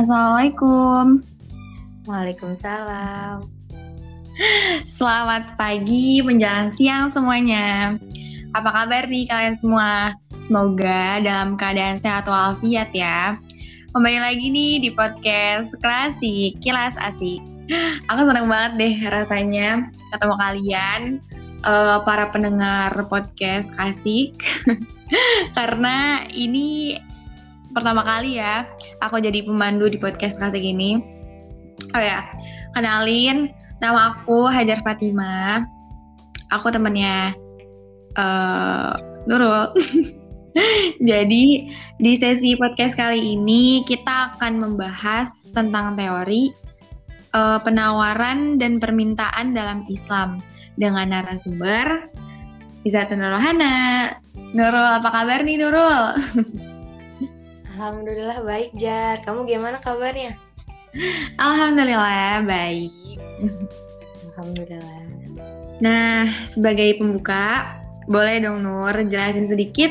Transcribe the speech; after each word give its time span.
Assalamualaikum. 0.00 1.20
Waalaikumsalam. 2.08 3.44
Selamat 4.96 5.60
pagi 5.60 6.24
menjelang 6.24 6.72
siang 6.72 7.12
semuanya. 7.12 8.00
Apa 8.56 8.72
kabar 8.72 9.04
nih 9.12 9.28
kalian 9.28 9.52
semua? 9.60 10.16
Semoga 10.40 11.20
dalam 11.20 11.60
keadaan 11.60 12.00
sehat 12.00 12.24
walafiat 12.24 12.88
ya. 12.96 13.36
Kembali 13.92 14.24
lagi 14.24 14.48
nih 14.48 14.80
di 14.80 14.88
podcast 14.88 15.76
Klasik 15.84 16.56
Kilas 16.64 16.96
Asik. 16.96 17.44
Aku 18.08 18.24
seneng 18.24 18.48
banget 18.48 18.72
deh 18.80 18.94
rasanya 19.04 19.84
ketemu 20.16 20.34
kalian 20.40 21.00
uh, 21.68 22.00
para 22.08 22.32
pendengar 22.32 22.96
podcast 23.12 23.68
Asik. 23.76 24.32
Karena 25.60 26.24
ini 26.32 26.96
pertama 27.76 28.00
kali 28.00 28.40
ya 28.40 28.64
aku 29.00 29.20
jadi 29.20 29.44
pemandu 29.44 29.88
di 29.88 29.98
podcast 30.00 30.38
Klasik 30.38 30.62
ini. 30.62 31.00
Oh 31.96 32.02
ya, 32.02 32.24
kenalin 32.76 33.50
Nama 33.80 34.12
aku 34.12 34.44
Hajar 34.52 34.84
Fatima. 34.84 35.64
Aku 36.52 36.68
temennya 36.68 37.32
uh, 38.20 38.92
Nurul. 39.24 39.72
Jadi 41.08 41.72
di 41.96 42.12
sesi 42.20 42.52
podcast 42.60 42.92
kali 43.00 43.40
ini 43.40 43.80
kita 43.88 44.36
akan 44.36 44.60
membahas 44.60 45.32
tentang 45.56 45.96
teori 45.96 46.52
uh, 47.32 47.56
penawaran 47.64 48.60
dan 48.60 48.76
permintaan 48.76 49.56
dalam 49.56 49.88
Islam 49.88 50.44
dengan 50.76 51.16
narasumber 51.16 52.12
Izzat 52.84 53.16
Nurulhana. 53.16 54.12
Nurul, 54.52 54.88
apa 55.00 55.08
kabar 55.08 55.40
nih 55.40 55.56
Nurul? 55.56 56.04
Alhamdulillah 57.80 58.44
baik 58.44 58.76
Jar. 58.76 59.24
Kamu 59.24 59.48
gimana 59.48 59.80
kabarnya? 59.80 60.36
Alhamdulillah 61.40 62.44
baik. 62.44 62.92
Alhamdulillah. 64.36 65.00
Nah, 65.80 66.28
sebagai 66.44 67.00
pembuka, 67.00 67.80
boleh 68.04 68.44
dong 68.44 68.68
Nur 68.68 68.92
jelasin 69.08 69.48
sedikit 69.48 69.88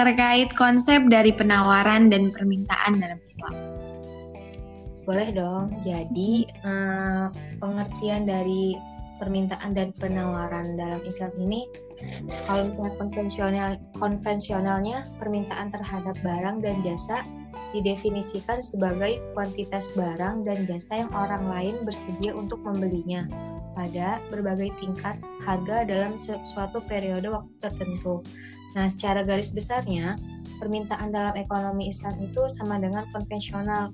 terkait 0.00 0.56
konsep 0.56 1.04
dari 1.12 1.36
penawaran 1.36 2.08
dan 2.08 2.32
permintaan 2.32 3.04
dalam 3.04 3.20
Islam. 3.28 3.60
Boleh 5.04 5.28
dong. 5.36 5.68
Jadi, 5.84 6.48
eh, 6.48 7.28
pengertian 7.60 8.24
dari 8.24 8.72
permintaan 9.22 9.70
dan 9.70 9.94
penawaran 9.94 10.74
dalam 10.74 10.98
Islam 11.06 11.30
ini 11.38 11.70
kalau 12.50 12.66
misalnya 12.66 12.98
konvensional 12.98 13.70
konvensionalnya 13.94 15.06
permintaan 15.22 15.70
terhadap 15.70 16.18
barang 16.26 16.58
dan 16.58 16.82
jasa 16.82 17.22
didefinisikan 17.70 18.58
sebagai 18.58 19.22
kuantitas 19.32 19.94
barang 19.94 20.42
dan 20.42 20.66
jasa 20.66 21.06
yang 21.06 21.10
orang 21.14 21.46
lain 21.46 21.74
bersedia 21.86 22.34
untuk 22.34 22.58
membelinya 22.66 23.30
pada 23.72 24.20
berbagai 24.28 24.74
tingkat 24.82 25.16
harga 25.46 25.88
dalam 25.88 26.18
suatu 26.20 26.84
periode 26.84 27.32
waktu 27.32 27.52
tertentu. 27.62 28.20
Nah, 28.76 28.88
secara 28.92 29.24
garis 29.24 29.52
besarnya, 29.52 30.20
permintaan 30.60 31.12
dalam 31.12 31.32
ekonomi 31.36 31.88
Islam 31.88 32.20
itu 32.20 32.44
sama 32.52 32.76
dengan 32.76 33.08
konvensional. 33.12 33.88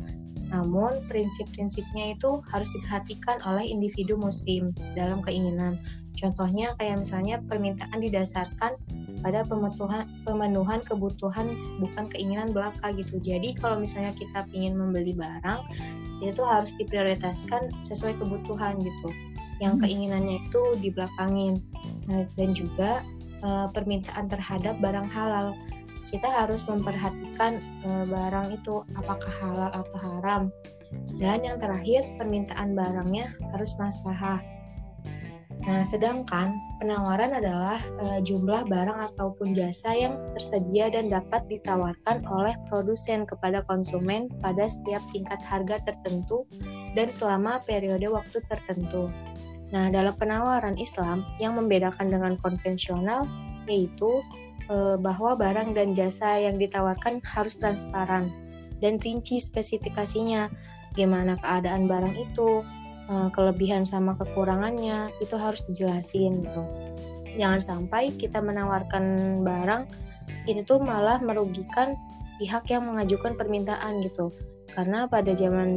Namun, 0.48 1.04
prinsip-prinsipnya 1.06 2.16
itu 2.16 2.40
harus 2.48 2.72
diperhatikan 2.72 3.40
oleh 3.44 3.68
individu 3.68 4.16
muslim 4.16 4.72
dalam 4.96 5.20
keinginan. 5.24 5.76
Contohnya 6.18 6.74
kayak 6.82 7.06
misalnya 7.06 7.38
permintaan 7.46 8.02
didasarkan 8.02 8.74
pada 9.22 9.46
pemenuhan 9.46 10.06
pemenuhan 10.26 10.82
kebutuhan 10.82 11.54
bukan 11.78 12.10
keinginan 12.10 12.50
belaka 12.50 12.90
gitu. 12.94 13.22
Jadi 13.22 13.54
kalau 13.54 13.78
misalnya 13.78 14.10
kita 14.18 14.46
ingin 14.50 14.74
membeli 14.74 15.14
barang 15.14 15.62
itu 16.18 16.42
harus 16.42 16.74
diprioritaskan 16.74 17.70
sesuai 17.82 18.18
kebutuhan 18.18 18.82
gitu. 18.82 19.10
Yang 19.62 19.74
hmm. 19.78 19.82
keinginannya 19.86 20.36
itu 20.50 20.62
dibelakangin. 20.82 21.62
Nah, 22.10 22.26
dan 22.34 22.50
juga 22.50 23.02
e, 23.42 23.48
permintaan 23.70 24.26
terhadap 24.26 24.78
barang 24.82 25.06
halal. 25.06 25.54
Kita 26.08 26.28
harus 26.44 26.64
memperhatikan 26.64 27.60
e, 27.84 27.90
barang 28.08 28.48
itu 28.56 28.84
apakah 28.96 29.32
halal 29.44 29.70
atau 29.72 29.98
haram. 30.00 30.42
Dan 31.20 31.44
yang 31.44 31.60
terakhir 31.60 32.04
permintaan 32.16 32.72
barangnya 32.72 33.36
harus 33.52 33.76
maslahah 33.76 34.40
Nah, 35.68 35.84
sedangkan 35.84 36.56
penawaran 36.80 37.36
adalah 37.36 37.76
e, 37.76 38.24
jumlah 38.24 38.64
barang 38.72 39.12
ataupun 39.12 39.52
jasa 39.52 39.92
yang 39.92 40.16
tersedia 40.32 40.88
dan 40.88 41.12
dapat 41.12 41.44
ditawarkan 41.44 42.24
oleh 42.24 42.56
produsen 42.72 43.28
kepada 43.28 43.60
konsumen 43.68 44.32
pada 44.40 44.64
setiap 44.64 45.04
tingkat 45.12 45.36
harga 45.44 45.76
tertentu 45.84 46.48
dan 46.96 47.12
selama 47.12 47.60
periode 47.68 48.08
waktu 48.08 48.40
tertentu. 48.48 49.12
Nah, 49.68 49.92
dalam 49.92 50.16
penawaran 50.16 50.80
Islam 50.80 51.28
yang 51.36 51.58
membedakan 51.60 52.08
dengan 52.08 52.40
konvensional 52.40 53.28
yaitu 53.68 54.24
bahwa 55.00 55.32
barang 55.32 55.72
dan 55.72 55.96
jasa 55.96 56.36
yang 56.44 56.60
ditawarkan 56.60 57.24
harus 57.24 57.56
transparan 57.56 58.28
dan 58.78 59.00
rinci 59.02 59.42
spesifikasinya, 59.42 60.52
gimana 60.94 61.34
keadaan 61.40 61.90
barang 61.90 62.14
itu, 62.14 62.62
uh, 63.10 63.28
kelebihan 63.34 63.82
sama 63.82 64.14
kekurangannya 64.14 65.10
itu 65.18 65.34
harus 65.34 65.64
dijelasin 65.66 66.44
gitu. 66.44 66.62
Jangan 67.38 67.60
sampai 67.62 68.14
kita 68.14 68.42
menawarkan 68.42 69.04
barang 69.42 69.82
itu 70.48 70.64
tuh 70.64 70.80
malah 70.82 71.20
merugikan 71.22 71.94
pihak 72.38 72.70
yang 72.70 72.86
mengajukan 72.86 73.34
permintaan 73.34 74.00
gitu. 74.06 74.30
Karena 74.72 75.10
pada 75.10 75.34
zaman 75.34 75.70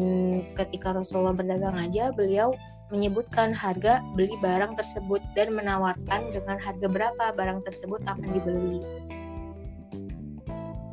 ketika 0.53 0.93
Rasulullah 0.93 1.33
berdagang 1.33 1.73
aja 1.79 2.13
beliau 2.13 2.53
menyebutkan 2.91 3.55
harga 3.55 4.03
beli 4.13 4.35
barang 4.43 4.75
tersebut 4.75 5.23
dan 5.33 5.55
menawarkan 5.55 6.31
dengan 6.35 6.59
harga 6.59 6.87
berapa 6.91 7.25
barang 7.33 7.63
tersebut 7.63 8.03
akan 8.05 8.29
dibeli. 8.35 8.79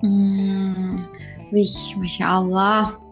Hmm, 0.07 1.03
wih, 1.51 1.75
masya 1.99 2.39
Allah. 2.39 3.08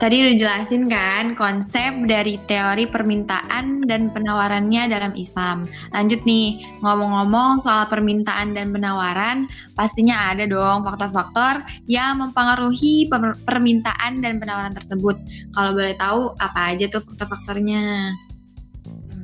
Tadi 0.00 0.16
udah 0.24 0.36
jelasin 0.38 0.88
kan 0.88 1.36
konsep 1.36 1.92
dari 2.08 2.40
teori 2.48 2.88
permintaan 2.88 3.84
dan 3.84 4.08
penawarannya 4.10 4.88
dalam 4.88 5.12
Islam. 5.12 5.68
Lanjut 5.92 6.20
nih, 6.24 6.62
ngomong-ngomong 6.80 7.60
soal 7.60 7.84
permintaan 7.86 8.56
dan 8.56 8.72
penawaran, 8.72 9.46
pastinya 9.76 10.32
ada 10.32 10.48
dong 10.48 10.86
faktor-faktor 10.86 11.60
yang 11.90 12.22
mempengaruhi 12.24 13.10
permintaan 13.44 14.24
dan 14.24 14.40
penawaran 14.40 14.72
tersebut. 14.72 15.14
Kalau 15.52 15.70
boleh 15.76 15.94
tahu, 16.00 16.34
apa 16.40 16.74
aja 16.74 16.88
tuh 16.88 17.02
faktor-faktornya? 17.04 18.14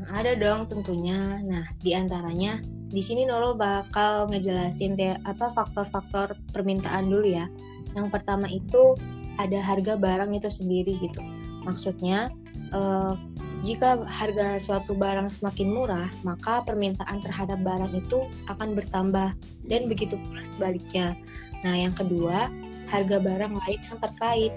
Ada 0.08 0.40
dong 0.40 0.72
tentunya. 0.72 1.42
Nah, 1.44 1.68
di 1.84 1.92
antaranya 1.92 2.60
di 2.88 3.04
sini 3.04 3.28
Nurul 3.28 3.60
bakal 3.60 4.32
ngejelasin 4.32 4.96
apa 5.28 5.52
faktor-faktor 5.52 6.32
permintaan 6.56 7.12
dulu 7.12 7.28
ya. 7.28 7.44
Yang 7.92 8.08
pertama 8.16 8.48
itu 8.48 8.96
ada 9.38 9.58
harga 9.62 9.94
barang 9.94 10.34
itu 10.34 10.50
sendiri 10.50 10.98
gitu. 10.98 11.22
Maksudnya 11.64 12.30
uh, 12.74 13.14
jika 13.66 14.06
harga 14.06 14.62
suatu 14.62 14.94
barang 14.94 15.26
semakin 15.34 15.68
murah, 15.74 16.08
maka 16.22 16.62
permintaan 16.62 17.18
terhadap 17.26 17.58
barang 17.66 17.90
itu 17.90 18.30
akan 18.46 18.78
bertambah 18.78 19.34
dan 19.66 19.82
begitu 19.90 20.14
pula 20.22 20.46
sebaliknya. 20.46 21.18
Nah, 21.66 21.74
yang 21.74 21.90
kedua, 21.90 22.46
harga 22.86 23.18
barang 23.18 23.58
lain 23.58 23.80
yang 23.82 23.98
terkait. 23.98 24.52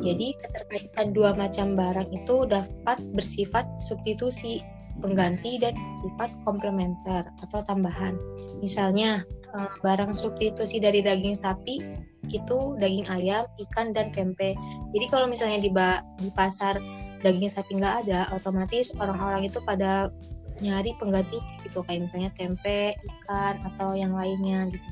Jadi, 0.00 0.32
keterkaitan 0.40 1.12
dua 1.12 1.36
macam 1.36 1.76
barang 1.76 2.08
itu 2.08 2.48
dapat 2.48 2.98
bersifat 3.12 3.68
substitusi, 3.76 4.64
pengganti 5.04 5.60
dan 5.60 5.76
sifat 6.00 6.32
komplementer 6.48 7.28
atau 7.44 7.60
tambahan. 7.68 8.16
Misalnya, 8.64 9.28
eh, 9.52 9.70
barang 9.84 10.16
substitusi 10.16 10.80
dari 10.80 11.04
daging 11.04 11.36
sapi 11.36 11.76
itu 12.30 12.78
daging 12.78 13.06
ayam, 13.10 13.44
ikan 13.68 13.90
dan 13.90 14.14
tempe. 14.14 14.54
Jadi 14.94 15.06
kalau 15.10 15.26
misalnya 15.26 15.58
di, 15.58 15.70
di 16.22 16.30
pasar 16.30 16.78
daging 17.22 17.50
sapi 17.50 17.78
nggak 17.78 18.06
ada, 18.06 18.30
otomatis 18.34 18.94
orang-orang 18.98 19.50
itu 19.50 19.58
pada 19.66 20.10
nyari 20.62 20.94
pengganti 21.00 21.42
gitu 21.66 21.82
kayak 21.82 22.06
misalnya 22.06 22.30
tempe, 22.38 22.94
ikan 22.94 23.58
atau 23.74 23.98
yang 23.98 24.14
lainnya 24.14 24.70
gitu. 24.70 24.88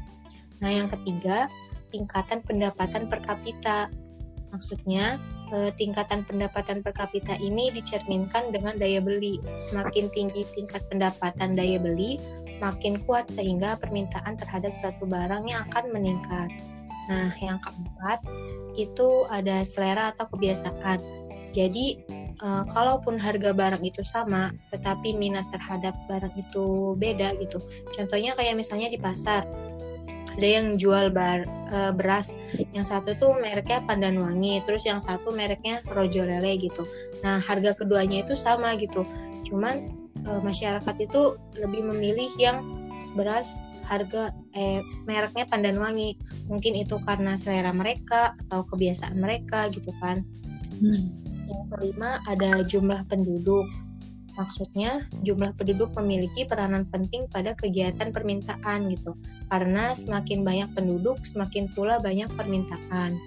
Nah 0.58 0.70
yang 0.70 0.88
ketiga 0.90 1.46
tingkatan 1.94 2.42
pendapatan 2.42 3.06
per 3.06 3.22
kapita. 3.22 3.86
Maksudnya 4.50 5.18
eh, 5.54 5.70
tingkatan 5.78 6.26
pendapatan 6.26 6.82
per 6.82 6.90
kapita 6.90 7.38
ini 7.38 7.70
dicerminkan 7.70 8.50
dengan 8.50 8.74
daya 8.74 8.98
beli. 8.98 9.38
Semakin 9.54 10.10
tinggi 10.10 10.42
tingkat 10.58 10.82
pendapatan 10.90 11.54
daya 11.54 11.78
beli, 11.78 12.18
makin 12.58 12.98
kuat 13.06 13.30
sehingga 13.30 13.78
permintaan 13.78 14.34
terhadap 14.34 14.74
suatu 14.74 15.06
barang 15.06 15.46
yang 15.46 15.62
akan 15.70 15.84
meningkat. 15.94 16.50
Nah, 17.08 17.32
yang 17.40 17.58
keempat 17.62 18.20
itu 18.76 19.08
ada 19.32 19.64
selera 19.64 20.12
atau 20.12 20.28
kebiasaan. 20.30 20.98
Jadi, 21.50 21.98
uh, 22.42 22.64
kalaupun 22.70 23.18
harga 23.18 23.50
barang 23.50 23.82
itu 23.82 24.04
sama, 24.04 24.52
tetapi 24.70 25.16
minat 25.16 25.48
terhadap 25.50 25.96
barang 26.06 26.34
itu 26.36 26.94
beda 26.98 27.34
gitu. 27.40 27.58
Contohnya 27.96 28.36
kayak 28.38 28.54
misalnya 28.54 28.92
di 28.92 28.98
pasar, 29.00 29.48
ada 30.30 30.46
yang 30.46 30.78
jual 30.78 31.10
bar, 31.10 31.42
uh, 31.74 31.92
beras 31.94 32.38
yang 32.74 32.86
satu 32.86 33.14
tuh 33.18 33.34
mereknya 33.38 33.82
Pandan 33.86 34.18
Wangi 34.18 34.62
terus 34.66 34.86
yang 34.86 35.02
satu 35.02 35.34
mereknya 35.34 35.82
Rojo 35.90 36.26
Lele 36.26 36.58
gitu 36.58 36.86
nah 37.22 37.42
harga 37.42 37.74
keduanya 37.74 38.22
itu 38.22 38.34
sama 38.38 38.74
gitu 38.78 39.06
cuman 39.46 39.90
uh, 40.26 40.40
masyarakat 40.42 40.96
itu 41.02 41.38
lebih 41.58 41.82
memilih 41.86 42.30
yang 42.38 42.62
beras 43.18 43.58
harga 43.86 44.30
eh 44.54 44.82
mereknya 45.06 45.46
Pandan 45.46 45.78
Wangi 45.78 46.18
mungkin 46.50 46.74
itu 46.74 46.98
karena 47.06 47.38
selera 47.38 47.70
mereka 47.70 48.34
atau 48.46 48.66
kebiasaan 48.66 49.14
mereka 49.14 49.70
gitu 49.70 49.94
kan 50.02 50.26
hmm. 50.82 51.02
yang 51.46 51.64
kelima 51.70 52.18
ada 52.26 52.66
jumlah 52.66 53.06
penduduk 53.06 53.66
Maksudnya, 54.40 55.04
jumlah 55.20 55.52
penduduk 55.52 55.92
memiliki 56.00 56.48
peranan 56.48 56.88
penting 56.88 57.28
pada 57.28 57.52
kegiatan 57.52 58.08
permintaan 58.08 58.88
gitu. 58.88 59.12
Karena 59.52 59.92
semakin 59.92 60.40
banyak 60.40 60.72
penduduk, 60.72 61.20
semakin 61.28 61.68
pula 61.76 62.00
banyak 62.00 62.30
permintaan. 62.38 63.20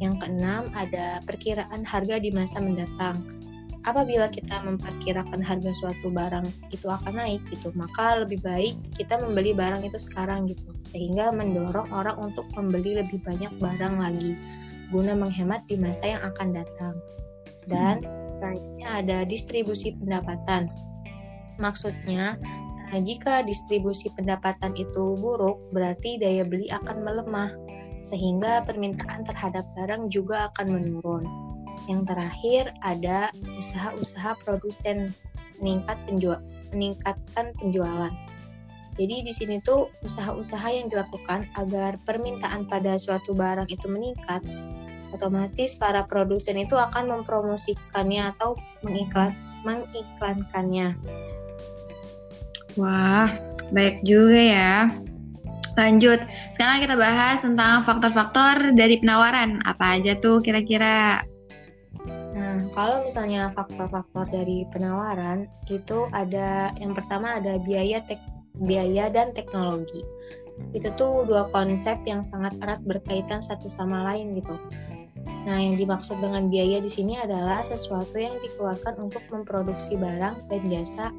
Yang 0.00 0.14
keenam, 0.24 0.72
ada 0.72 1.20
perkiraan 1.28 1.84
harga 1.84 2.16
di 2.16 2.32
masa 2.32 2.64
mendatang. 2.64 3.41
Apabila 3.82 4.30
kita 4.30 4.62
memperkirakan 4.62 5.42
harga 5.42 5.74
suatu 5.74 6.06
barang 6.14 6.46
itu 6.70 6.86
akan 6.86 7.18
naik 7.18 7.42
gitu, 7.50 7.74
maka 7.74 8.22
lebih 8.22 8.38
baik 8.38 8.78
kita 8.94 9.18
membeli 9.18 9.50
barang 9.50 9.82
itu 9.82 9.98
sekarang 9.98 10.46
gitu, 10.46 10.70
sehingga 10.78 11.34
mendorong 11.34 11.90
orang 11.90 12.14
untuk 12.22 12.46
membeli 12.54 13.02
lebih 13.02 13.18
banyak 13.26 13.50
barang 13.58 13.98
lagi 13.98 14.38
guna 14.94 15.18
menghemat 15.18 15.66
di 15.66 15.74
masa 15.80 16.14
yang 16.14 16.22
akan 16.22 16.48
datang. 16.54 16.94
Dan 17.66 18.06
selanjutnya 18.38 18.88
ada 19.02 19.18
distribusi 19.26 19.98
pendapatan. 19.98 20.70
Maksudnya, 21.58 22.38
nah, 22.86 22.98
jika 23.02 23.42
distribusi 23.42 24.14
pendapatan 24.14 24.78
itu 24.78 25.18
buruk, 25.18 25.58
berarti 25.74 26.22
daya 26.22 26.46
beli 26.46 26.70
akan 26.70 27.02
melemah, 27.02 27.50
sehingga 27.98 28.62
permintaan 28.62 29.26
terhadap 29.26 29.66
barang 29.74 30.06
juga 30.06 30.54
akan 30.54 30.66
menurun. 30.70 31.41
Yang 31.90 32.14
terakhir 32.14 32.64
ada 32.82 33.30
usaha-usaha 33.58 34.38
produsen 34.46 35.10
meningkat 35.58 35.98
penjual, 36.06 36.38
meningkatkan 36.74 37.54
penjualan. 37.58 38.14
Jadi 39.00 39.24
di 39.24 39.32
sini 39.32 39.56
tuh 39.64 39.88
usaha-usaha 40.04 40.68
yang 40.68 40.92
dilakukan 40.92 41.48
agar 41.56 41.96
permintaan 42.04 42.68
pada 42.68 43.00
suatu 43.00 43.32
barang 43.32 43.66
itu 43.72 43.88
meningkat 43.88 44.44
otomatis 45.16 45.80
para 45.80 46.04
produsen 46.04 46.60
itu 46.60 46.76
akan 46.76 47.08
mempromosikannya 47.08 48.32
atau 48.36 48.56
mengiklan 48.84 49.32
mengiklankannya. 49.62 50.98
Wah, 52.76 53.28
baik 53.72 54.04
juga 54.04 54.40
ya. 54.40 54.76
Lanjut, 55.72 56.20
sekarang 56.52 56.84
kita 56.84 56.96
bahas 57.00 57.40
tentang 57.40 57.80
faktor-faktor 57.84 58.76
dari 58.76 59.00
penawaran. 59.00 59.64
Apa 59.64 59.96
aja 59.96 60.20
tuh 60.20 60.44
kira-kira? 60.44 61.24
Nah, 62.32 62.64
kalau 62.72 63.04
misalnya 63.04 63.52
faktor-faktor 63.52 64.24
dari 64.32 64.64
penawaran 64.72 65.44
itu 65.68 66.08
ada 66.16 66.72
yang 66.80 66.96
pertama 66.96 67.36
ada 67.36 67.60
biaya 67.60 68.00
tek 68.08 68.20
biaya 68.56 69.12
dan 69.12 69.36
teknologi. 69.36 70.00
Itu 70.72 70.92
tuh 70.96 71.28
dua 71.28 71.48
konsep 71.52 72.00
yang 72.08 72.24
sangat 72.24 72.56
erat 72.64 72.80
berkaitan 72.84 73.44
satu 73.44 73.68
sama 73.68 74.04
lain 74.08 74.36
gitu. 74.40 74.56
Nah, 75.42 75.58
yang 75.58 75.74
dimaksud 75.74 76.22
dengan 76.22 76.46
biaya 76.46 76.78
di 76.78 76.88
sini 76.88 77.18
adalah 77.18 77.60
sesuatu 77.66 78.14
yang 78.14 78.38
dikeluarkan 78.40 78.94
untuk 79.02 79.26
memproduksi 79.28 79.98
barang 79.98 80.46
dan 80.46 80.62
jasa 80.70 81.10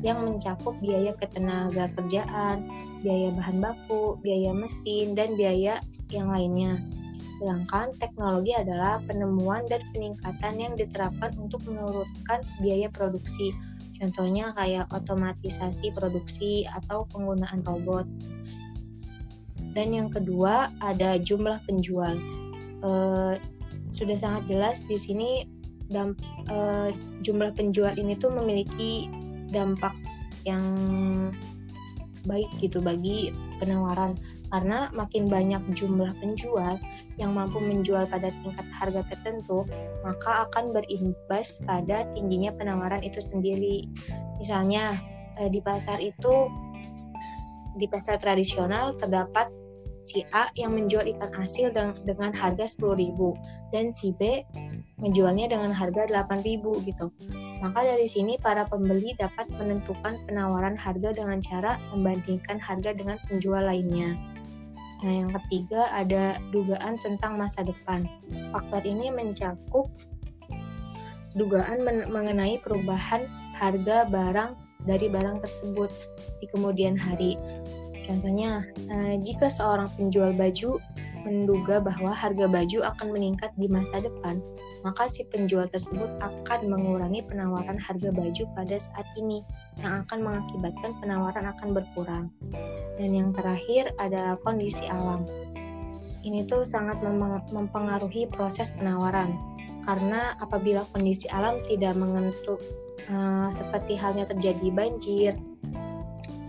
yang 0.00 0.24
mencakup 0.24 0.72
biaya 0.80 1.12
ketenaga 1.20 1.92
kerjaan, 1.92 2.64
biaya 3.04 3.28
bahan 3.36 3.60
baku, 3.60 4.16
biaya 4.24 4.56
mesin, 4.56 5.12
dan 5.12 5.36
biaya 5.36 5.76
yang 6.08 6.32
lainnya. 6.32 6.80
Sedangkan 7.40 7.96
teknologi 7.96 8.52
adalah 8.52 9.00
penemuan 9.08 9.64
dan 9.64 9.80
peningkatan 9.96 10.60
yang 10.60 10.76
diterapkan 10.76 11.32
untuk 11.40 11.64
menurunkan 11.64 12.44
biaya 12.60 12.92
produksi. 12.92 13.56
Contohnya 13.96 14.52
kayak 14.52 14.92
otomatisasi 14.92 15.96
produksi 15.96 16.68
atau 16.68 17.08
penggunaan 17.08 17.64
robot. 17.64 18.04
Dan 19.72 19.96
yang 19.96 20.12
kedua 20.12 20.68
ada 20.84 21.16
jumlah 21.16 21.64
penjual 21.64 22.20
uh, 22.84 23.40
sudah 23.96 24.16
sangat 24.20 24.44
jelas 24.50 24.84
di 24.84 25.00
sini 25.00 25.48
damp, 25.88 26.20
uh, 26.52 26.92
jumlah 27.24 27.56
penjual 27.56 27.92
ini 27.96 28.16
tuh 28.20 28.30
memiliki 28.32 29.08
dampak 29.48 29.96
yang 30.44 30.64
baik 32.24 32.48
gitu 32.60 32.84
bagi 32.84 33.32
penawaran 33.58 34.16
karena 34.50 34.90
makin 34.92 35.30
banyak 35.30 35.62
jumlah 35.72 36.10
penjual 36.18 36.76
yang 37.16 37.32
mampu 37.32 37.62
menjual 37.62 38.04
pada 38.10 38.34
tingkat 38.42 38.66
harga 38.74 39.06
tertentu 39.06 39.62
maka 40.02 40.50
akan 40.50 40.74
berimbas 40.74 41.62
pada 41.64 42.06
tingginya 42.12 42.50
penawaran 42.54 43.02
itu 43.06 43.22
sendiri 43.22 43.86
misalnya 44.42 44.98
eh, 45.38 45.48
di 45.48 45.62
pasar 45.62 46.02
itu 46.02 46.50
di 47.78 47.86
pasar 47.86 48.18
tradisional 48.18 48.98
terdapat 48.98 49.48
si 50.00 50.24
A 50.32 50.48
yang 50.56 50.74
menjual 50.74 51.04
ikan 51.04 51.30
asin 51.44 51.76
dengan 52.02 52.32
harga 52.32 52.64
10.000 52.64 53.14
dan 53.70 53.92
si 53.92 54.16
B 54.16 54.42
menjualnya 55.00 55.52
dengan 55.52 55.70
harga 55.72 56.08
8.000 56.08 56.88
gitu. 56.88 57.06
Maka 57.60 57.84
dari 57.84 58.08
sini 58.08 58.40
para 58.40 58.64
pembeli 58.64 59.12
dapat 59.20 59.52
menentukan 59.52 60.16
penawaran 60.24 60.76
harga 60.76 61.12
dengan 61.12 61.38
cara 61.44 61.76
membandingkan 61.92 62.56
harga 62.56 62.96
dengan 62.96 63.20
penjual 63.28 63.60
lainnya. 63.60 64.16
Nah, 65.00 65.12
yang 65.24 65.30
ketiga 65.42 65.88
ada 65.96 66.36
dugaan 66.52 67.00
tentang 67.00 67.40
masa 67.40 67.64
depan. 67.64 68.04
Faktor 68.52 68.84
ini 68.84 69.08
mencakup 69.08 69.88
dugaan 71.32 71.80
men 71.86 72.10
mengenai 72.10 72.60
perubahan 72.60 73.24
harga 73.56 74.04
barang 74.10 74.56
dari 74.84 75.06
barang 75.08 75.40
tersebut 75.40 75.88
di 76.40 76.46
kemudian 76.48 76.96
hari. 76.96 77.36
Contohnya, 78.04 78.64
eh, 78.90 79.14
jika 79.22 79.46
seorang 79.46 79.92
penjual 79.94 80.34
baju 80.34 80.80
menduga 81.22 81.78
bahwa 81.82 82.12
harga 82.12 82.46
baju 82.48 82.78
akan 82.84 83.08
meningkat 83.12 83.52
di 83.60 83.68
masa 83.68 84.00
depan, 84.00 84.40
maka 84.82 85.06
si 85.06 85.26
penjual 85.28 85.68
tersebut 85.68 86.08
akan 86.20 86.60
mengurangi 86.68 87.20
penawaran 87.24 87.76
harga 87.76 88.10
baju 88.12 88.42
pada 88.56 88.76
saat 88.76 89.06
ini, 89.20 89.44
yang 89.84 90.04
akan 90.04 90.18
mengakibatkan 90.24 90.92
penawaran 90.98 91.46
akan 91.50 91.68
berkurang. 91.76 92.24
Dan 92.96 93.10
yang 93.12 93.30
terakhir 93.36 93.92
ada 94.00 94.36
kondisi 94.40 94.88
alam. 94.88 95.24
Ini 96.20 96.44
tuh 96.44 96.68
sangat 96.68 97.00
mempengaruhi 97.48 98.28
proses 98.28 98.76
penawaran, 98.76 99.36
karena 99.88 100.36
apabila 100.40 100.84
kondisi 100.92 101.28
alam 101.32 101.60
tidak 101.64 101.96
mengentuk 101.96 102.60
uh, 103.08 103.48
seperti 103.48 103.96
halnya 103.96 104.28
terjadi 104.28 104.68
banjir, 104.68 105.32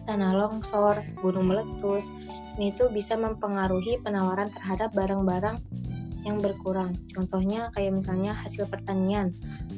tanah 0.04 0.36
longsor, 0.36 1.00
gunung 1.24 1.48
meletus, 1.48 2.12
ini 2.60 2.76
tuh 2.76 2.92
bisa 2.92 3.16
mempengaruhi 3.16 4.02
penawaran 4.04 4.52
terhadap 4.52 4.92
barang-barang 4.92 5.62
yang 6.26 6.38
berkurang. 6.42 6.94
Contohnya 7.14 7.70
kayak 7.74 7.98
misalnya 7.98 8.34
hasil 8.36 8.70
pertanian. 8.70 9.34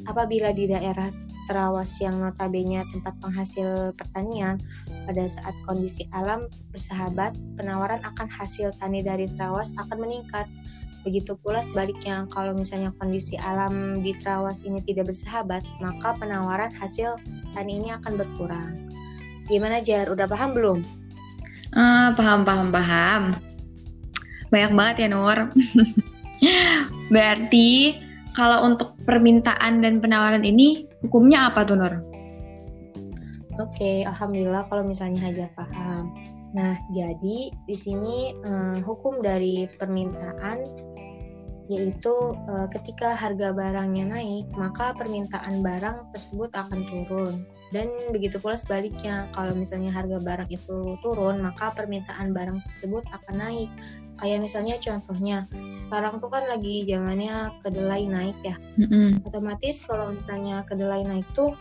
Apabila 0.10 0.52
di 0.52 0.68
daerah 0.68 1.08
terawas 1.48 2.00
yang 2.00 2.20
notabene 2.20 2.84
tempat 2.92 3.16
penghasil 3.20 3.96
pertanian, 3.96 4.60
pada 5.04 5.24
saat 5.28 5.56
kondisi 5.68 6.08
alam 6.16 6.48
bersahabat, 6.72 7.36
penawaran 7.60 8.00
akan 8.04 8.28
hasil 8.32 8.76
tani 8.80 9.04
dari 9.04 9.28
terawas 9.28 9.76
akan 9.80 10.04
meningkat. 10.04 10.48
Begitu 11.04 11.36
pula 11.36 11.60
sebaliknya, 11.60 12.24
kalau 12.32 12.56
misalnya 12.56 12.96
kondisi 12.96 13.36
alam 13.44 14.00
di 14.00 14.16
terawas 14.16 14.64
ini 14.64 14.80
tidak 14.88 15.12
bersahabat, 15.12 15.64
maka 15.84 16.16
penawaran 16.16 16.72
hasil 16.72 17.20
tani 17.52 17.84
ini 17.84 17.92
akan 17.92 18.16
berkurang. 18.16 18.88
Gimana 19.52 19.84
Jar? 19.84 20.08
Udah 20.08 20.24
paham 20.32 20.56
belum? 20.56 21.03
Uh, 21.74 22.14
paham, 22.14 22.46
paham, 22.46 22.70
paham. 22.70 23.22
Banyak 24.54 24.72
banget 24.78 24.96
ya 25.06 25.08
Nur. 25.10 25.40
Berarti 27.14 27.98
kalau 28.38 28.70
untuk 28.70 28.94
permintaan 29.10 29.82
dan 29.82 29.98
penawaran 29.98 30.46
ini 30.46 30.86
hukumnya 31.02 31.50
apa 31.50 31.66
tuh 31.66 31.78
Nur? 31.78 31.94
Oke, 33.58 33.70
okay, 33.78 33.98
alhamdulillah 34.06 34.66
kalau 34.70 34.86
misalnya 34.86 35.30
Hajar 35.30 35.50
paham. 35.54 36.14
Nah, 36.54 36.78
jadi 36.94 37.50
di 37.50 37.76
sini 37.78 38.38
uh, 38.46 38.78
hukum 38.86 39.26
dari 39.26 39.66
permintaan 39.78 40.58
yaitu 41.72 42.14
uh, 42.50 42.68
ketika 42.70 43.16
harga 43.16 43.56
barangnya 43.56 44.14
naik, 44.14 44.46
maka 44.54 44.94
permintaan 44.94 45.64
barang 45.66 46.12
tersebut 46.14 46.52
akan 46.54 46.86
turun. 46.86 47.36
Dan 47.74 47.90
begitu 48.14 48.38
pula 48.38 48.54
sebaliknya, 48.54 49.26
kalau 49.34 49.58
misalnya 49.58 49.90
harga 49.90 50.22
barang 50.22 50.50
itu 50.54 50.96
turun, 51.02 51.42
maka 51.42 51.74
permintaan 51.74 52.30
barang 52.30 52.62
tersebut 52.70 53.02
akan 53.10 53.36
naik. 53.42 53.70
Kayak 54.22 54.46
misalnya 54.46 54.76
contohnya, 54.78 55.38
sekarang 55.82 56.22
tuh 56.22 56.30
kan 56.30 56.46
lagi 56.46 56.86
zamannya 56.86 57.50
kedelai 57.66 58.06
naik 58.06 58.38
ya. 58.46 58.56
Mm-hmm. 58.78 59.26
Otomatis 59.26 59.82
kalau 59.82 60.14
misalnya 60.14 60.62
kedelai 60.70 61.02
naik 61.02 61.26
tuh 61.34 61.58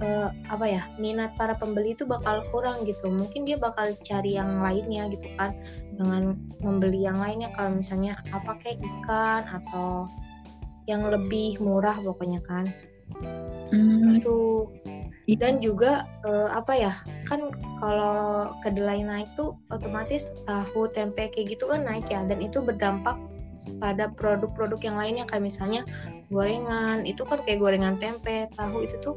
uh, 0.00 0.28
apa 0.48 0.66
ya 0.66 0.82
minat 0.96 1.36
para 1.36 1.54
pembeli 1.54 1.92
itu 1.94 2.08
bakal 2.08 2.42
kurang 2.50 2.82
gitu 2.88 3.12
mungkin 3.12 3.44
dia 3.44 3.60
bakal 3.60 3.92
cari 4.00 4.36
yang 4.36 4.60
lainnya 4.64 5.12
gitu 5.12 5.28
kan 5.36 5.54
dengan 5.94 6.36
membeli 6.64 7.04
yang 7.04 7.20
lainnya 7.20 7.52
kalau 7.52 7.76
misalnya 7.76 8.16
apa 8.32 8.56
kayak 8.60 8.80
ikan 8.80 9.44
atau 9.44 10.08
yang 10.88 11.06
lebih 11.06 11.60
murah 11.60 11.94
pokoknya 12.00 12.40
kan 12.48 12.66
hmm. 13.70 14.16
itu 14.18 14.66
dan 15.36 15.60
juga 15.60 16.08
uh, 16.24 16.48
apa 16.50 16.72
ya 16.72 16.92
kan 17.28 17.52
kalau 17.78 18.50
kedelai 18.64 19.04
naik 19.04 19.28
tuh 19.36 19.54
otomatis 19.70 20.34
tahu 20.48 20.88
tempe 20.90 21.30
kayak 21.30 21.54
gitu 21.54 21.68
kan 21.68 21.84
naik 21.84 22.08
ya. 22.08 22.24
Dan 22.24 22.40
itu 22.40 22.64
berdampak 22.64 23.14
pada 23.78 24.10
produk-produk 24.16 24.80
yang 24.80 24.96
lainnya 24.96 25.24
kayak 25.28 25.44
misalnya 25.44 25.84
gorengan. 26.32 27.04
Itu 27.04 27.28
kan 27.28 27.44
kayak 27.44 27.60
gorengan 27.60 28.00
tempe 28.00 28.48
tahu 28.56 28.88
itu 28.88 28.96
tuh 28.98 29.16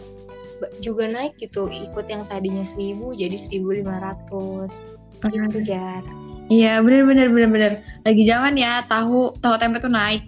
juga 0.83 1.07
naik 1.07 1.39
gitu. 1.39 1.71
Ikut 1.71 2.05
yang 2.11 2.27
tadinya 2.27 2.67
1000 2.67 2.99
jadi 3.15 3.37
1500 3.39 5.23
gitu 5.23 5.59
jar. 5.63 6.03
Iya 6.51 6.83
bener 6.83 7.07
bener 7.07 7.27
bener 7.31 7.49
bener 7.49 7.71
lagi 8.03 8.27
zaman 8.27 8.59
ya 8.59 8.83
tahu 8.91 9.31
tahu 9.39 9.55
tempe 9.55 9.79
tuh 9.79 9.89
naik. 9.89 10.27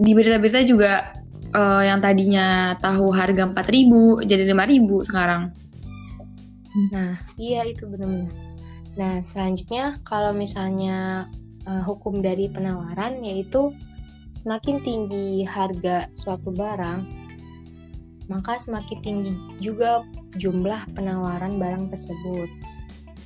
Di 0.00 0.16
berita-berita 0.16 0.64
juga 0.64 1.19
uh, 1.54 1.82
yang 1.84 1.98
tadinya 2.02 2.76
tahu 2.78 3.10
harga 3.14 3.50
4000 3.50 4.26
jadi 4.26 4.44
5000 4.52 5.08
sekarang 5.08 5.42
nah 6.94 7.18
iya 7.38 7.66
itu 7.66 7.86
benar-benar 7.86 8.30
nah 8.98 9.22
selanjutnya 9.22 9.98
kalau 10.02 10.34
misalnya 10.34 11.26
uh, 11.66 11.82
hukum 11.86 12.22
dari 12.22 12.50
penawaran 12.50 13.22
yaitu 13.22 13.74
semakin 14.30 14.82
tinggi 14.82 15.42
harga 15.42 16.06
suatu 16.14 16.54
barang 16.54 17.20
maka 18.30 18.62
semakin 18.62 18.98
tinggi 19.02 19.34
juga 19.58 20.06
jumlah 20.38 20.94
penawaran 20.94 21.58
barang 21.58 21.90
tersebut. 21.90 22.46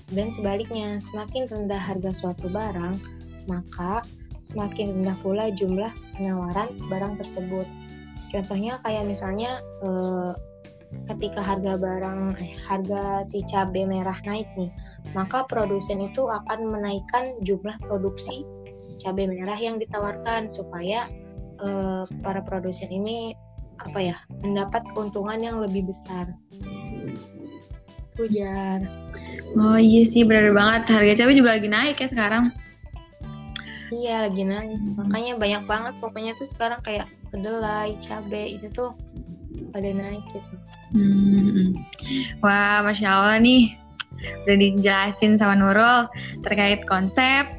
Dan 0.09 0.33
sebaliknya, 0.33 0.97
semakin 0.97 1.45
rendah 1.45 1.81
harga 1.81 2.11
suatu 2.17 2.49
barang, 2.49 2.97
maka 3.45 4.01
semakin 4.41 4.97
rendah 5.01 5.17
pula 5.21 5.53
jumlah 5.53 5.93
penawaran 6.17 6.73
barang 6.89 7.21
tersebut. 7.21 7.69
Contohnya 8.35 8.83
kayak 8.83 9.07
misalnya 9.07 9.63
eh, 9.79 10.33
ketika 11.15 11.39
harga 11.39 11.79
barang 11.79 12.35
eh, 12.43 12.59
harga 12.67 13.23
si 13.23 13.47
cabai 13.47 13.87
merah 13.87 14.19
naik 14.27 14.51
nih, 14.59 14.75
maka 15.15 15.47
produsen 15.47 16.03
itu 16.03 16.27
akan 16.27 16.67
menaikkan 16.67 17.39
jumlah 17.47 17.79
produksi 17.87 18.43
cabai 18.99 19.31
merah 19.31 19.59
yang 19.63 19.79
ditawarkan 19.79 20.51
supaya 20.51 21.07
eh, 21.63 22.03
para 22.27 22.43
produsen 22.43 22.91
ini 22.91 23.39
apa 23.79 24.03
ya 24.03 24.17
mendapat 24.43 24.83
keuntungan 24.95 25.39
yang 25.39 25.59
lebih 25.63 25.87
besar 25.87 26.31
Ujar. 28.15 28.79
Oh 29.59 29.75
iya 29.75 30.07
sih 30.07 30.23
benar 30.23 30.55
banget 30.55 30.83
harga 30.87 31.13
cabai 31.23 31.35
juga 31.35 31.59
lagi 31.59 31.67
naik 31.67 31.99
ya 31.99 32.07
sekarang. 32.07 32.55
Iya 33.91 34.31
lagi 34.31 34.43
naik 34.47 34.79
makanya 34.95 35.33
banyak 35.35 35.63
banget 35.67 35.95
pokoknya 35.99 36.33
tuh 36.39 36.47
sekarang 36.47 36.79
kayak 36.87 37.11
kedelai 37.35 37.99
cabai 37.99 38.55
itu 38.55 38.71
tuh 38.71 38.95
pada 39.75 39.91
naik 39.91 40.23
gitu. 40.31 40.55
Hmm. 40.95 41.75
Wah 42.39 42.87
masya 42.87 43.11
Allah 43.11 43.39
nih 43.43 43.75
udah 44.47 44.57
dijelasin 44.57 45.35
sama 45.35 45.59
Nurul 45.59 46.07
terkait 46.47 46.87
konsep 46.87 47.51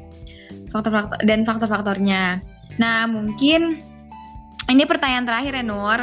faktor-faktor 0.72 1.20
dan 1.28 1.44
faktor-faktornya. 1.44 2.40
Nah 2.80 3.04
mungkin 3.04 3.84
ini 4.72 4.82
pertanyaan 4.88 5.28
terakhir 5.28 5.52
ya 5.60 5.64
Nur. 5.64 6.00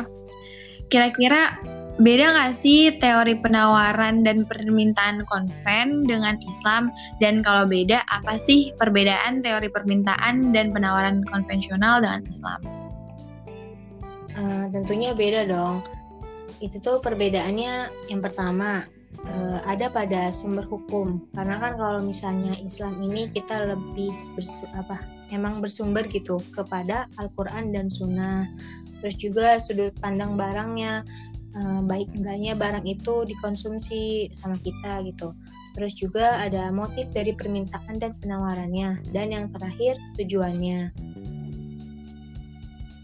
Kira-kira 0.93 1.57
beda 1.97 2.37
nggak 2.37 2.53
sih 2.53 2.93
teori 3.01 3.37
penawaran 3.41 4.21
dan 4.21 4.45
permintaan 4.45 5.25
konven 5.25 6.05
dengan 6.05 6.37
Islam? 6.37 6.93
Dan 7.17 7.41
kalau 7.41 7.65
beda, 7.65 8.05
apa 8.13 8.37
sih 8.37 8.69
perbedaan 8.77 9.41
teori 9.41 9.73
permintaan 9.73 10.53
dan 10.53 10.69
penawaran 10.69 11.25
konvensional 11.33 12.01
dengan 12.01 12.21
Islam? 12.29 12.82
Uh, 14.33 14.65
tentunya 14.73 15.13
beda 15.13 15.45
dong. 15.45 15.85
Itu 16.57 16.79
tuh 16.81 16.97
perbedaannya 17.03 17.91
yang 18.09 18.21
pertama 18.23 18.81
uh, 19.27 19.59
ada 19.69 19.89
pada 19.93 20.33
sumber 20.33 20.65
hukum. 20.65 21.21
Karena 21.37 21.61
kan 21.61 21.77
kalau 21.77 22.01
misalnya 22.01 22.53
Islam 22.61 22.97
ini 23.03 23.29
kita 23.29 23.75
lebih 23.75 24.09
bersu 24.33 24.65
apa 24.73 24.99
emang 25.33 25.61
bersumber 25.61 26.05
gitu 26.09 26.41
kepada 26.53 27.09
Al-Quran 27.21 27.73
dan 27.73 27.89
Sunnah. 27.89 28.49
Terus 29.01 29.15
juga 29.19 29.59
sudut 29.59 29.91
pandang 29.99 30.39
barangnya, 30.39 31.03
uh, 31.57 31.81
baik 31.83 32.09
enggaknya 32.15 32.55
barang 32.55 32.85
itu 32.87 33.27
dikonsumsi 33.27 34.31
sama 34.31 34.55
kita 34.61 35.03
gitu. 35.05 35.35
Terus 35.73 35.93
juga 35.97 36.37
ada 36.37 36.69
motif 36.69 37.09
dari 37.11 37.33
permintaan 37.33 37.97
dan 37.97 38.13
penawarannya. 38.21 39.01
Dan 39.09 39.33
yang 39.33 39.45
terakhir 39.49 39.97
tujuannya. 40.21 40.93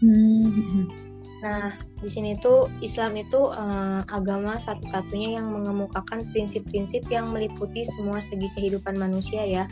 Hmm. 0.00 1.09
Nah, 1.40 1.72
di 1.96 2.08
sini 2.08 2.36
tuh 2.36 2.68
Islam 2.84 3.16
itu 3.16 3.48
uh, 3.48 4.04
agama 4.12 4.60
satu-satunya 4.60 5.40
yang 5.40 5.48
mengemukakan 5.48 6.28
prinsip-prinsip 6.36 7.08
yang 7.08 7.32
meliputi 7.32 7.80
semua 7.80 8.20
segi 8.20 8.52
kehidupan 8.52 9.00
manusia 9.00 9.40
ya, 9.48 9.64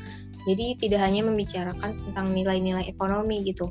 jadi 0.49 0.81
tidak 0.81 1.01
hanya 1.05 1.29
membicarakan 1.29 2.01
tentang 2.01 2.33
nilai-nilai 2.33 2.89
ekonomi 2.89 3.45
gitu. 3.45 3.69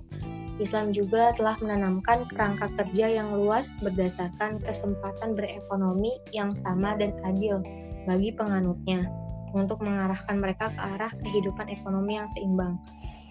Islam 0.57 0.89
juga 0.89 1.33
telah 1.37 1.57
menanamkan 1.61 2.25
kerangka 2.29 2.69
kerja 2.77 3.09
yang 3.09 3.29
luas 3.33 3.77
berdasarkan 3.81 4.57
kesempatan 4.61 5.37
berekonomi 5.37 6.17
yang 6.33 6.49
sama 6.53 6.97
dan 6.97 7.13
adil 7.25 7.61
bagi 8.09 8.33
penganutnya 8.33 9.05
untuk 9.53 9.81
mengarahkan 9.85 10.37
mereka 10.37 10.73
ke 10.73 10.81
arah 10.97 11.13
kehidupan 11.13 11.69
ekonomi 11.69 12.17
yang 12.17 12.29
seimbang. 12.29 12.77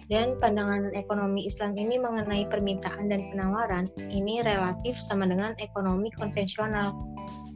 Dan 0.07 0.39
pandangan 0.39 0.95
ekonomi 0.95 1.43
Islam 1.43 1.75
ini 1.75 1.99
mengenai 1.99 2.47
permintaan 2.47 3.11
dan 3.11 3.27
penawaran 3.27 3.91
ini 4.07 4.39
relatif 4.39 4.95
sama 4.95 5.27
dengan 5.27 5.51
ekonomi 5.59 6.07
konvensional 6.15 6.95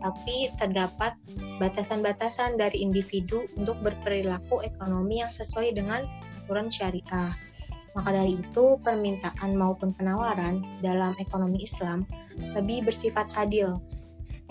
tapi 0.01 0.50
terdapat 0.58 1.13
batasan-batasan 1.62 2.58
dari 2.58 2.81
individu 2.81 3.46
untuk 3.55 3.77
berperilaku 3.86 4.65
ekonomi 4.65 5.22
yang 5.22 5.29
sesuai 5.29 5.77
dengan 5.77 6.01
aturan 6.41 6.74
syariah. 6.74 7.31
Maka 7.93 8.10
dari 8.15 8.39
itu, 8.39 8.79
permintaan 8.81 9.53
maupun 9.53 9.93
penawaran 9.93 10.63
dalam 10.81 11.13
ekonomi 11.22 11.62
Islam 11.62 12.08
lebih 12.58 12.89
bersifat 12.89 13.29
adil. 13.38 13.77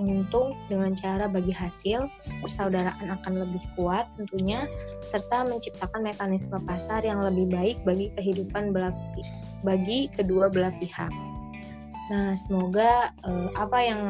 Untung 0.09 0.57
dengan 0.73 0.97
cara 0.97 1.29
bagi 1.29 1.53
hasil, 1.53 2.09
persaudaraan 2.41 3.13
akan 3.21 3.45
lebih 3.45 3.61
kuat 3.77 4.09
tentunya, 4.17 4.65
serta 5.05 5.45
menciptakan 5.45 6.01
mekanisme 6.01 6.57
pasar 6.65 7.05
yang 7.05 7.21
lebih 7.21 7.53
baik 7.53 7.77
bagi 7.85 8.09
kehidupan 8.17 8.73
belah, 8.73 8.97
bagi 9.61 10.09
kedua 10.17 10.49
belah 10.49 10.73
pihak. 10.81 11.13
Nah, 12.11 12.33
semoga 12.35 13.13
uh, 13.29 13.49
apa 13.55 13.79
yang 13.85 14.03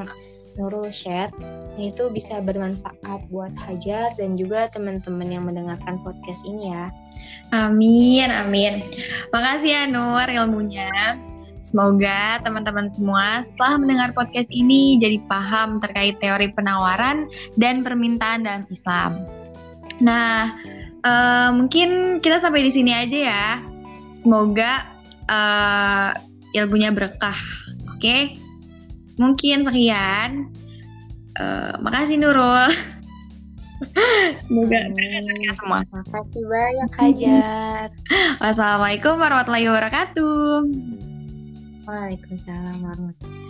Nurul 0.58 0.90
share 0.90 1.30
ini 1.78 1.94
tuh 1.94 2.10
bisa 2.10 2.42
bermanfaat 2.42 3.30
buat 3.30 3.54
Hajar 3.54 4.12
dan 4.18 4.34
juga 4.34 4.66
teman-teman 4.68 5.30
yang 5.30 5.46
mendengarkan 5.46 6.02
podcast 6.02 6.42
ini 6.44 6.74
ya. 6.74 6.90
Amin, 7.54 8.28
amin. 8.28 8.82
Makasih 9.30 9.70
ya 9.70 9.82
Nur 9.86 10.26
ilmunya. 10.26 11.29
Semoga 11.60 12.40
teman-teman 12.40 12.88
semua 12.88 13.44
setelah 13.44 13.76
mendengar 13.84 14.16
podcast 14.16 14.48
ini 14.48 14.96
jadi 14.96 15.20
paham 15.28 15.76
terkait 15.76 16.16
teori 16.16 16.48
penawaran 16.56 17.28
dan 17.60 17.84
permintaan 17.84 18.48
dalam 18.48 18.64
Islam. 18.72 19.28
Nah, 20.00 20.56
uh, 21.04 21.52
mungkin 21.52 22.18
kita 22.24 22.40
sampai 22.40 22.64
di 22.64 22.72
sini 22.72 22.96
aja 22.96 23.18
ya. 23.28 23.48
Semoga 24.16 24.88
uh, 25.28 26.16
ilmunya 26.56 26.96
berkah. 26.96 27.36
Oke? 27.92 28.00
Okay? 28.00 28.22
Mungkin 29.20 29.68
sekian. 29.68 30.48
Uh, 31.36 31.76
makasih 31.84 32.16
Nurul. 32.16 32.72
Semoga 34.44 34.80
hmm, 34.88 35.52
semua. 35.56 35.84
Makasih 35.92 36.42
banyak 36.48 36.90
Hajar. 36.96 37.86
Wassalamualaikum 38.42 39.20
warahmatullahi 39.20 39.68
wabarakatuh. 39.68 41.08
Waalaikumsalam 41.90 42.86
warahmatullahi. 42.86 43.49